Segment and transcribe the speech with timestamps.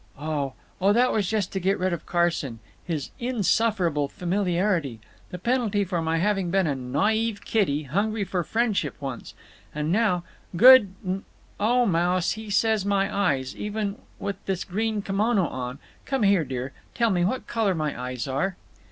[0.17, 0.53] "Oh!
[0.81, 2.57] Oh, that was just to get rid of Carson….
[2.83, 4.99] His insufferable familiarity!
[5.29, 9.35] The penalty for my having been a naive kiddy, hungry for friendship, once.
[9.75, 10.23] And now,
[10.55, 11.23] good n—.
[11.59, 16.73] Oh, Mouse, he says my eyes—even with this green kimono on— Come here, dear.
[16.95, 18.57] tell me what color my eyes are."